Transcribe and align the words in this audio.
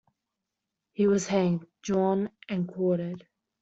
He 0.93 1.05
was 1.05 1.27
hanged, 1.27 1.67
drawn 1.83 2.31
and 2.49 2.67
quartered. 2.67 3.27